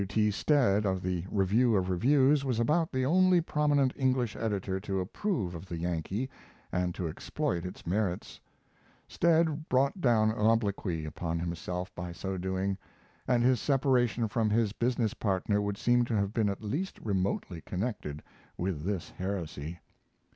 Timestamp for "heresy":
19.11-19.81